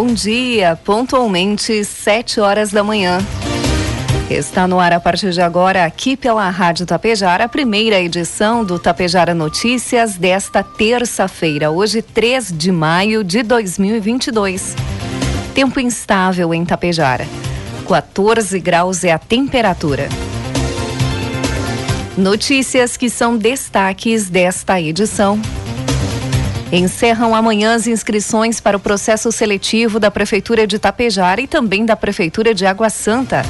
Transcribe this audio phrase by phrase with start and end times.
[0.00, 3.18] Bom dia, pontualmente sete horas da manhã.
[4.30, 8.78] Está no ar a partir de agora, aqui pela Rádio Tapejara, a primeira edição do
[8.78, 14.76] Tapejara Notícias desta terça-feira, hoje 3 de maio de 2022.
[15.52, 17.26] Tempo instável em Tapejara.
[17.88, 20.08] 14 graus é a temperatura.
[22.16, 25.42] Notícias que são destaques desta edição.
[26.70, 31.96] Encerram amanhã as inscrições para o processo seletivo da Prefeitura de Tapejara e também da
[31.96, 33.42] Prefeitura de Água Santa.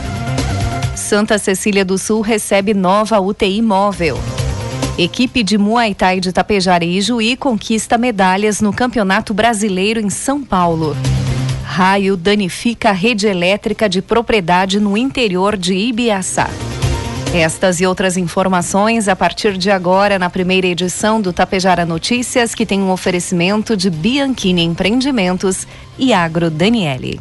[0.95, 4.19] Santa Cecília do Sul recebe nova UTI móvel.
[4.97, 10.45] Equipe de Muay Thai de Tapejara e Ijuí conquista medalhas no Campeonato Brasileiro em São
[10.45, 10.97] Paulo.
[11.65, 16.49] Raio danifica a rede elétrica de propriedade no interior de Ibiaçá.
[17.35, 22.65] Estas e outras informações a partir de agora na primeira edição do Tapejara Notícias, que
[22.65, 25.67] tem um oferecimento de Bianchini Empreendimentos
[25.99, 27.21] e Agro Daniele.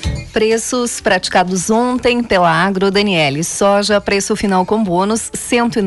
[0.31, 3.43] Preços praticados ontem pela Agro Daniele.
[3.43, 5.81] Soja, preço final com bônus, cento e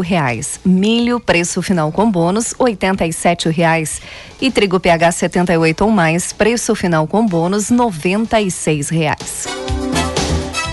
[0.00, 0.60] reais.
[0.64, 3.12] Milho, preço final com bônus, oitenta e
[3.50, 4.00] reais.
[4.40, 8.48] E trigo PH 78 ou mais, preço final com bônus, noventa e
[8.90, 9.48] reais.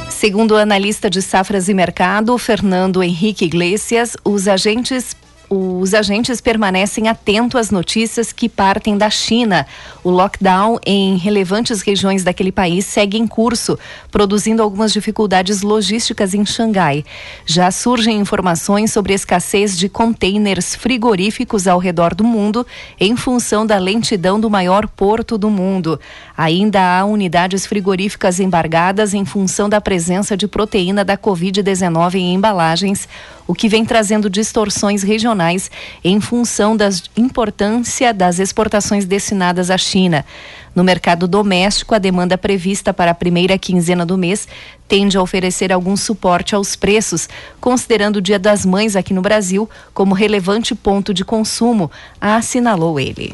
[0.07, 5.15] Segundo o analista de safras e mercado, Fernando Henrique Iglesias, os agentes
[5.49, 9.65] os agentes permanecem atentos às notícias que partem da China.
[10.03, 13.77] O lockdown em relevantes regiões daquele país segue em curso,
[14.11, 17.05] produzindo algumas dificuldades logísticas em Xangai.
[17.45, 22.65] Já surgem informações sobre escassez de containers frigoríficos ao redor do mundo,
[22.99, 25.99] em função da lentidão do maior porto do mundo.
[26.37, 33.07] Ainda há unidades frigoríficas embargadas em função da presença de proteína da Covid-19 em embalagens,
[33.47, 35.69] o que vem trazendo distorções regionais
[36.03, 40.25] em função da importância das exportações destinadas à China.
[40.73, 44.47] No mercado doméstico, a demanda prevista para a primeira quinzena do mês
[44.87, 47.29] tende a oferecer algum suporte aos preços,
[47.61, 51.89] considerando o Dia das Mães aqui no Brasil como relevante ponto de consumo,
[52.19, 53.33] assinalou ele.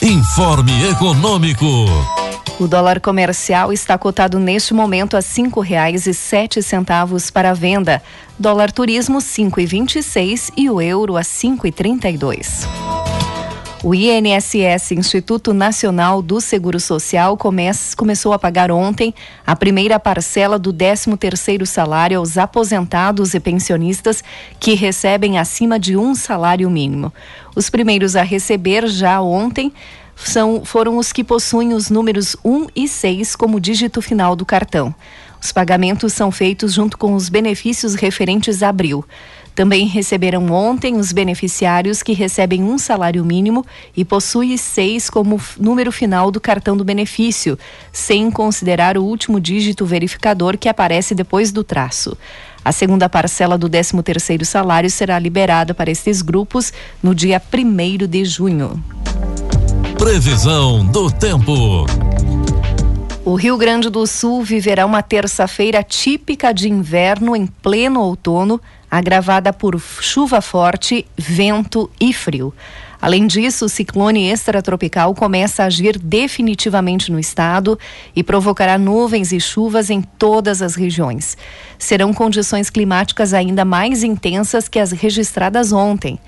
[0.00, 1.66] Informe Econômico.
[2.58, 8.02] O dólar comercial está cotado neste momento a cinco reais e sete centavos para venda.
[8.38, 12.16] Dólar turismo cinco e vinte e seis e o euro a cinco e trinta e
[12.16, 12.66] dois.
[13.84, 19.14] O INSS, Instituto Nacional do Seguro Social, começou a pagar ontem
[19.46, 24.24] a primeira parcela do 13º salário aos aposentados e pensionistas
[24.58, 27.12] que recebem acima de um salário mínimo.
[27.54, 29.70] Os primeiros a receber já ontem
[30.16, 34.94] são, foram os que possuem os números 1 e 6 como dígito final do cartão.
[35.40, 39.04] Os pagamentos são feitos junto com os benefícios referentes a abril.
[39.54, 43.64] Também receberam ontem os beneficiários que recebem um salário mínimo
[43.96, 47.58] e possuem seis como número final do cartão do benefício,
[47.90, 52.18] sem considerar o último dígito verificador que aparece depois do traço.
[52.62, 56.72] A segunda parcela do 13º salário será liberada para estes grupos
[57.02, 58.82] no dia 1 de junho.
[60.06, 61.84] Previsão do tempo.
[63.24, 69.52] O Rio Grande do Sul viverá uma terça-feira típica de inverno em pleno outono, agravada
[69.52, 72.54] por chuva forte, vento e frio.
[73.02, 77.76] Além disso, o ciclone extratropical começa a agir definitivamente no estado
[78.14, 81.36] e provocará nuvens e chuvas em todas as regiões.
[81.80, 86.20] Serão condições climáticas ainda mais intensas que as registradas ontem.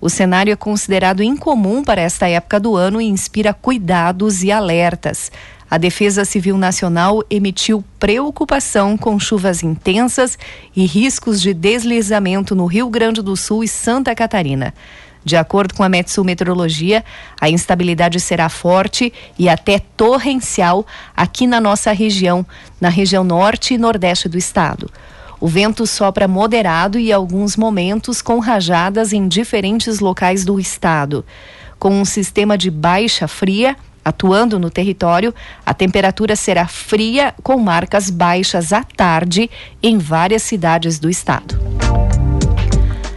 [0.00, 5.30] O cenário é considerado incomum para esta época do ano e inspira cuidados e alertas.
[5.70, 10.38] A Defesa Civil Nacional emitiu preocupação com chuvas intensas
[10.76, 14.74] e riscos de deslizamento no Rio Grande do Sul e Santa Catarina.
[15.24, 17.02] De acordo com a Metsu Meteorologia,
[17.40, 20.86] a instabilidade será forte e até torrencial
[21.16, 22.44] aqui na nossa região,
[22.78, 24.90] na região norte e nordeste do estado.
[25.44, 31.22] O vento sopra moderado e, alguns momentos, com rajadas em diferentes locais do estado.
[31.78, 35.34] Com um sistema de baixa fria atuando no território,
[35.66, 39.50] a temperatura será fria, com marcas baixas à tarde
[39.82, 41.60] em várias cidades do estado.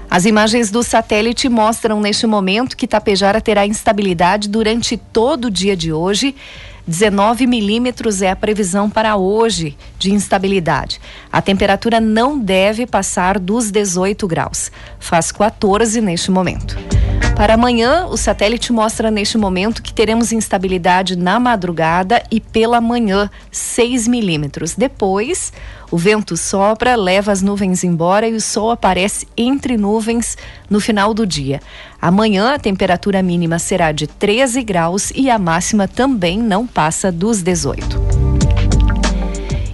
[0.09, 5.77] As imagens do satélite mostram neste momento que Tapejara terá instabilidade durante todo o dia
[5.77, 6.35] de hoje.
[6.87, 11.01] 19 milímetros é a previsão para hoje de instabilidade.
[11.29, 14.71] A temperatura não deve passar dos 18 graus.
[14.97, 16.77] Faz 14 neste momento.
[17.37, 23.29] Para amanhã, o satélite mostra neste momento que teremos instabilidade na madrugada e pela manhã,
[23.51, 24.73] 6 milímetros.
[24.73, 25.53] Depois,
[25.91, 30.35] o vento sopra, leva as nuvens embora e o sol aparece entre nuvens
[30.67, 31.61] no final do dia.
[32.01, 37.43] Amanhã, a temperatura mínima será de 13 graus e a máxima também não passa dos
[37.43, 38.16] 18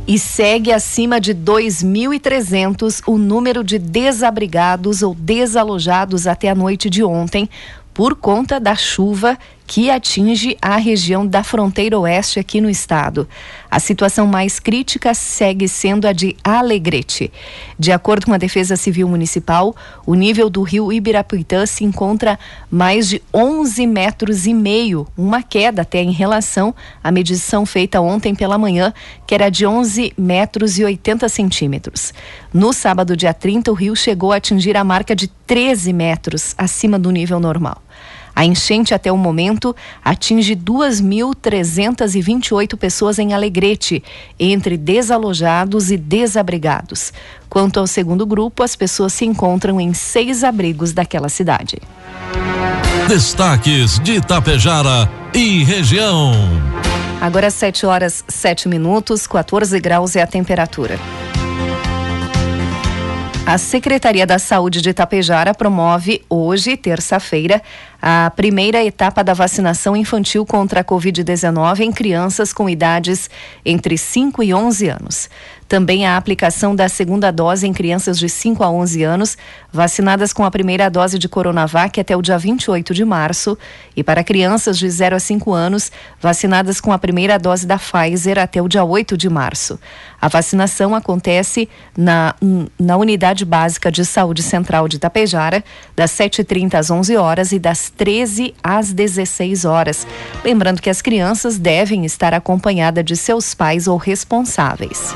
[0.07, 7.03] e segue acima de 2.300 o número de desabrigados ou desalojados até a noite de
[7.03, 7.50] ontem
[7.94, 13.27] por conta da chuva que atinge a região da fronteira oeste aqui no estado.
[13.74, 17.34] A situação mais crítica segue sendo a de Alegrete.
[17.80, 19.75] De acordo com a Defesa Civil Municipal,
[20.06, 22.38] o nível do rio Ibirapuitã se encontra
[22.70, 28.36] mais de 11 metros e meio, uma queda até em relação à medição feita ontem
[28.36, 28.94] pela manhã,
[29.25, 32.14] que era de 11 metros e 80 centímetros.
[32.54, 37.00] No sábado, dia 30, o rio chegou a atingir a marca de 13 metros acima
[37.00, 37.81] do nível normal.
[38.35, 44.03] A enchente até o momento atinge 2.328 pessoas em Alegrete,
[44.39, 47.13] entre desalojados e desabrigados.
[47.50, 51.77] Quanto ao segundo grupo, as pessoas se encontram em seis abrigos daquela cidade.
[53.07, 56.33] Destaques de Itapejara e região.
[57.21, 61.00] Agora 7 horas 7 minutos, 14 graus é a temperatura.
[63.45, 67.62] A Secretaria da Saúde de Itapejara promove hoje, terça-feira,
[68.01, 73.30] a primeira etapa da vacinação infantil contra a Covid-19 em crianças com idades
[73.66, 75.30] entre 5 e 11 anos.
[75.74, 79.36] Também a aplicação da segunda dose em crianças de 5 a 11 anos,
[79.72, 83.58] vacinadas com a primeira dose de Coronavac até o dia 28 de março,
[83.96, 85.92] e para crianças de 0 a 5 anos,
[86.22, 89.80] vacinadas com a primeira dose da Pfizer até o dia 8 de março.
[90.22, 91.68] A vacinação acontece
[91.98, 92.36] na,
[92.80, 95.64] na Unidade Básica de Saúde Central de Itapejara,
[95.96, 100.06] das 7h30 às 11 horas e das 13 às 16 horas.
[100.46, 105.16] Lembrando que as crianças devem estar acompanhadas de seus pais ou responsáveis.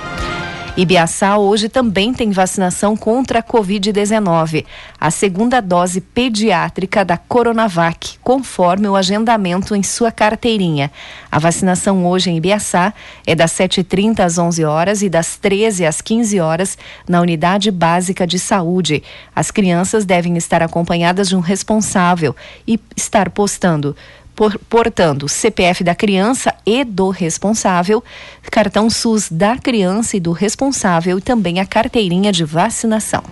[0.77, 4.63] Ibiaçá hoje também tem vacinação contra a Covid-19,
[5.01, 10.92] a segunda dose pediátrica da Coronavac, conforme o agendamento em sua carteirinha.
[11.31, 12.94] A vacinação hoje em Ibiaçá
[13.25, 16.78] é das 7h30 às 11 horas e das 13 às 15 horas
[17.09, 19.01] na Unidade Básica de Saúde.
[19.35, 22.35] As crianças devem estar acompanhadas de um responsável
[22.68, 23.95] e estar postando
[24.37, 28.03] por, portando CPF da criança e do responsável,
[28.51, 33.23] cartão SUS da criança e do responsável e também a carteirinha de vacinação.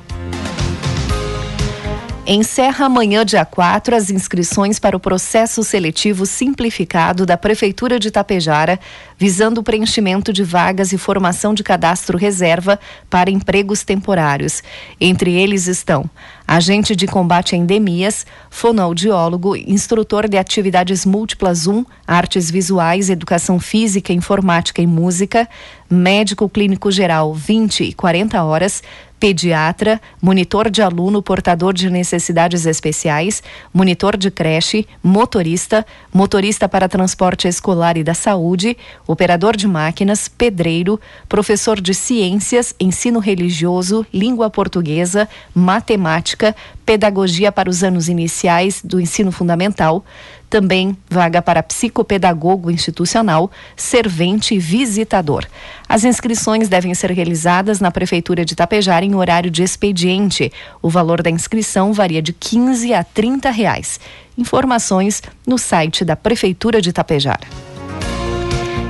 [2.27, 8.79] Encerra amanhã, dia 4, as inscrições para o processo seletivo simplificado da Prefeitura de Tapejara,
[9.15, 12.79] visando o preenchimento de vagas e formação de cadastro reserva
[13.11, 14.63] para empregos temporários.
[14.99, 16.09] Entre eles estão
[16.47, 24.13] agente de combate a endemias, fonoaudiólogo, instrutor de atividades múltiplas 1, artes visuais, educação física,
[24.13, 25.47] informática e música,
[25.89, 28.83] médico clínico geral 20 e 40 horas,
[29.19, 33.41] pediatra, monitor de aluno portador de necessidades especiais,
[33.73, 40.99] monitor de creche, motorista, motorista para transporte escolar e da saúde, operador de máquinas, pedreiro,
[41.29, 48.99] professor de ciências, ensino religioso, língua portuguesa, matemática matemática, pedagogia para os anos iniciais do
[48.99, 50.03] ensino fundamental,
[50.49, 55.45] também vaga para psicopedagogo institucional, servente e visitador.
[55.89, 60.51] As inscrições devem ser realizadas na Prefeitura de Tapejar em horário de expediente.
[60.81, 63.99] O valor da inscrição varia de 15 a 30 reais.
[64.37, 67.39] Informações no site da Prefeitura de Tapejar.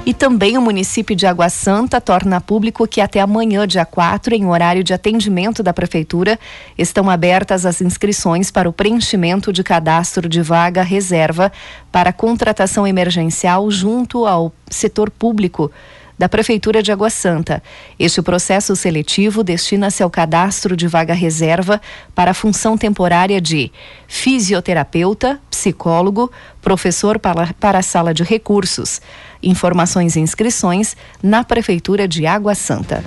[0.05, 4.45] E também o município de Água Santa torna público que até amanhã, dia 4, em
[4.45, 6.39] horário de atendimento da Prefeitura,
[6.77, 11.51] estão abertas as inscrições para o preenchimento de cadastro de vaga reserva
[11.91, 15.71] para contratação emergencial junto ao setor público
[16.17, 17.61] da Prefeitura de Água Santa.
[17.99, 21.81] Este processo seletivo destina-se ao cadastro de vaga reserva
[22.13, 23.71] para a função temporária de
[24.07, 26.31] fisioterapeuta, psicólogo,
[26.61, 29.01] professor para, para a sala de recursos.
[29.43, 33.03] Informações e inscrições na Prefeitura de Água Santa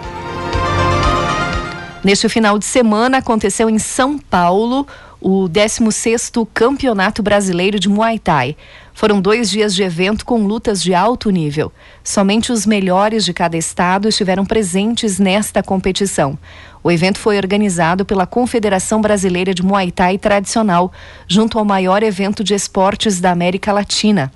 [2.04, 4.86] Neste final de semana aconteceu em São Paulo
[5.18, 8.54] o 16º Campeonato Brasileiro de Muay Thai.
[8.94, 11.72] Foram dois dias de evento com lutas de alto nível.
[12.04, 16.38] Somente os melhores de cada estado estiveram presentes nesta competição.
[16.80, 20.92] O evento foi organizado pela Confederação Brasileira de Muay Thai Tradicional,
[21.26, 24.32] junto ao maior evento de esportes da América Latina.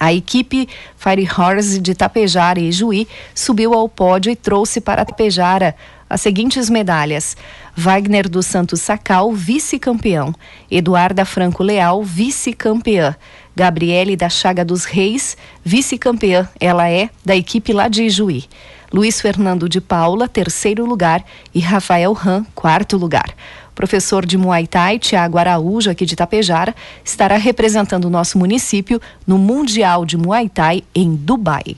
[0.00, 5.76] A equipe Fire Horse de Tapejara e Juí subiu ao pódio e trouxe para Tapejara
[6.08, 7.36] as seguintes medalhas:
[7.76, 10.34] Wagner dos Santos Sacal, vice-campeão,
[10.70, 13.16] Eduarda Franco Leal, vice-campeã,
[13.56, 18.44] Gabriele da Chaga dos Reis, vice-campeã, ela é da equipe lá de Juí.
[18.92, 23.34] Luiz Fernando de Paula, terceiro lugar, e Rafael Ram, quarto lugar.
[23.74, 26.72] professor de Muay Thai, Tiago Araújo, aqui de Tapejara,
[27.04, 31.76] estará representando o nosso município no Mundial de Muay Thai em Dubai.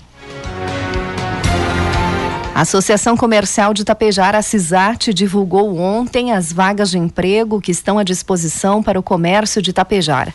[2.54, 7.98] A Associação Comercial de Tapejara, a CISAT, divulgou ontem as vagas de emprego que estão
[7.98, 10.34] à disposição para o comércio de Tapejara.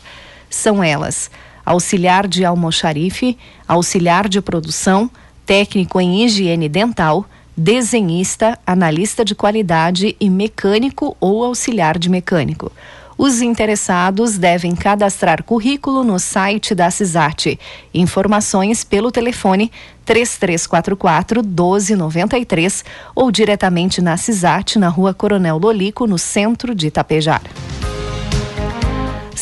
[0.52, 1.32] São elas:
[1.66, 5.10] auxiliar de almoxarife, auxiliar de produção,
[5.46, 7.26] técnico em higiene dental,
[7.58, 12.72] desenhista, analista de qualidade e mecânico ou auxiliar de mecânico.
[13.18, 17.60] Os interessados devem cadastrar currículo no site da CISAT.
[17.94, 19.72] Informações pelo telefone
[20.06, 27.44] 3344 1293 ou diretamente na CISAT, na rua Coronel Lolico, no centro de Itapejar.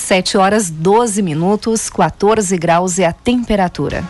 [0.10, 4.04] 7 horas 12 minutos, 14 graus é a temperatura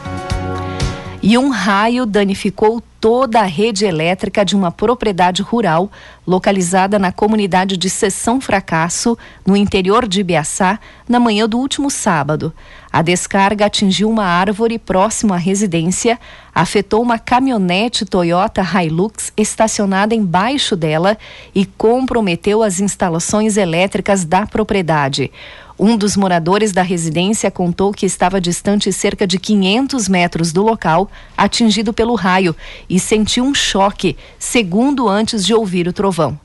[1.21, 5.89] e um raio danificou toda a rede elétrica de uma propriedade rural
[6.25, 12.53] localizada na comunidade de Sessão Fracasso, no interior de Ibiaçá, na manhã do último sábado.
[12.91, 16.19] A descarga atingiu uma árvore próximo à residência,
[16.53, 21.17] afetou uma caminhonete Toyota Hilux estacionada embaixo dela
[21.53, 25.31] e comprometeu as instalações elétricas da propriedade.
[25.79, 31.09] Um dos moradores da residência contou que estava distante cerca de 500 metros do local,
[31.37, 32.53] atingido pelo raio,
[32.89, 36.37] e sentiu um choque, segundo antes de ouvir o trovão.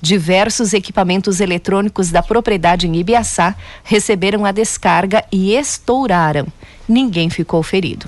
[0.00, 3.54] Diversos equipamentos eletrônicos da propriedade em Ibiaçá
[3.84, 6.46] receberam a descarga e estouraram.
[6.88, 8.06] Ninguém ficou ferido.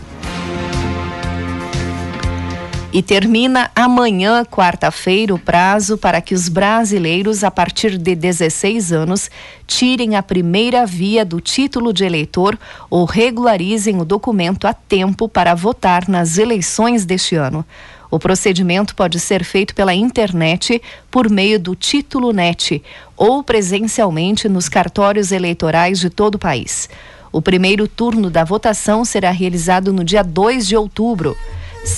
[2.93, 9.31] E termina amanhã, quarta-feira, o prazo para que os brasileiros a partir de 16 anos
[9.65, 12.59] tirem a primeira via do título de eleitor
[12.91, 17.65] ou regularizem o documento a tempo para votar nas eleições deste ano.
[18.11, 22.83] O procedimento pode ser feito pela internet por meio do Título Net
[23.17, 26.89] ou presencialmente nos cartórios eleitorais de todo o país.
[27.31, 31.37] O primeiro turno da votação será realizado no dia 2 de outubro.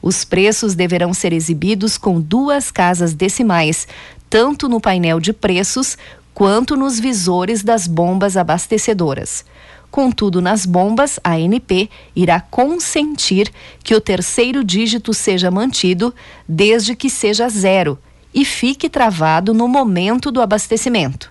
[0.00, 3.86] Os preços deverão ser exibidos com duas casas decimais,
[4.30, 5.98] tanto no painel de preços
[6.32, 9.44] quanto nos visores das bombas abastecedoras.
[9.90, 13.52] Contudo, nas bombas, a ANP irá consentir
[13.84, 16.14] que o terceiro dígito seja mantido,
[16.48, 17.98] desde que seja zero
[18.34, 21.30] e fique travado no momento do abastecimento.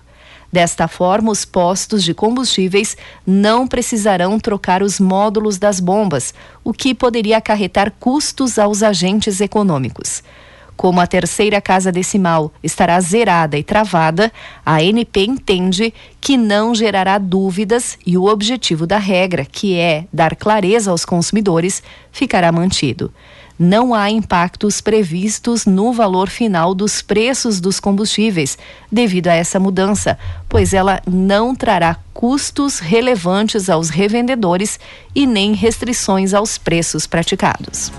[0.52, 6.92] Desta forma, os postos de combustíveis não precisarão trocar os módulos das bombas, o que
[6.92, 10.24] poderia acarretar custos aos agentes econômicos.
[10.76, 14.32] Como a terceira casa decimal estará zerada e travada,
[14.64, 20.34] a NP entende que não gerará dúvidas e o objetivo da regra, que é dar
[20.34, 23.12] clareza aos consumidores, ficará mantido
[23.60, 28.56] não há impactos previstos no valor final dos preços dos combustíveis
[28.90, 34.80] devido a essa mudança, pois ela não trará custos relevantes aos revendedores
[35.14, 37.92] e nem restrições aos preços praticados.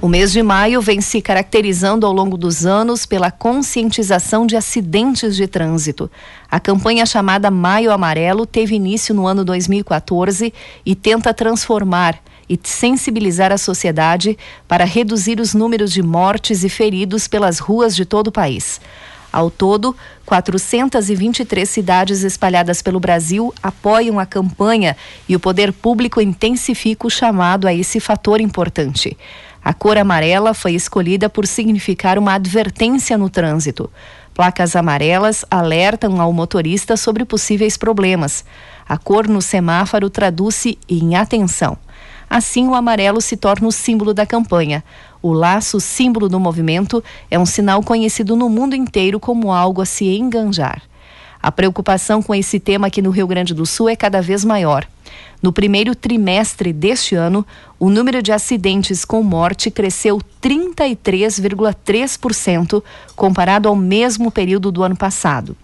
[0.00, 5.34] O mês de maio vem se caracterizando ao longo dos anos pela conscientização de acidentes
[5.34, 6.08] de trânsito.
[6.48, 10.54] A campanha chamada Maio Amarelo teve início no ano 2014
[10.86, 17.26] e tenta transformar e sensibilizar a sociedade para reduzir os números de mortes e feridos
[17.28, 18.80] pelas ruas de todo o país.
[19.34, 24.96] Ao todo, 423 cidades espalhadas pelo Brasil apoiam a campanha
[25.28, 29.18] e o poder público intensifica o chamado a esse fator importante.
[29.64, 33.90] A cor amarela foi escolhida por significar uma advertência no trânsito.
[34.34, 38.44] Placas amarelas alertam ao motorista sobre possíveis problemas.
[38.88, 41.76] A cor no semáforo traduz-se em atenção.
[42.34, 44.82] Assim, o amarelo se torna o símbolo da campanha.
[45.22, 49.86] O laço, símbolo do movimento, é um sinal conhecido no mundo inteiro como algo a
[49.86, 50.82] se enganjar.
[51.40, 54.84] A preocupação com esse tema aqui no Rio Grande do Sul é cada vez maior.
[55.40, 57.46] No primeiro trimestre deste ano,
[57.78, 62.82] o número de acidentes com morte cresceu 33,3%
[63.14, 65.56] comparado ao mesmo período do ano passado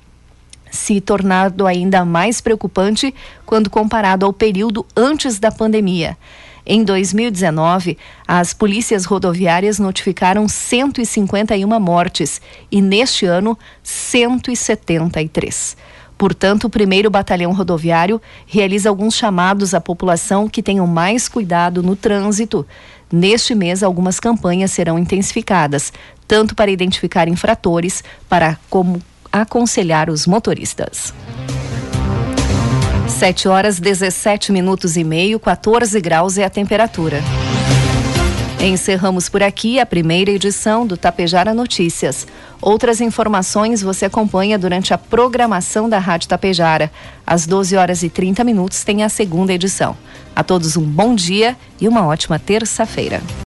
[0.71, 3.13] se tornado ainda mais preocupante
[3.45, 6.17] quando comparado ao período antes da pandemia.
[6.65, 7.97] Em 2019,
[8.27, 15.77] as polícias rodoviárias notificaram 151 mortes e neste ano 173.
[16.21, 21.97] Portanto, o primeiro batalhão rodoviário realiza alguns chamados à população que tenham mais cuidado no
[21.97, 22.67] trânsito.
[23.11, 25.93] Neste mês, algumas campanhas serão intensificadas,
[26.29, 29.01] tanto para identificar infratores, para como
[29.33, 31.15] aconselhar os motoristas.
[33.11, 37.21] 7 horas 17 minutos e meio, 14 graus é a temperatura.
[38.61, 42.27] Encerramos por aqui a primeira edição do Tapejara Notícias.
[42.61, 46.91] Outras informações você acompanha durante a programação da Rádio Tapejara.
[47.27, 49.97] Às 12 horas e 30 minutos tem a segunda edição.
[50.35, 53.21] A todos um bom dia e uma ótima terça-feira.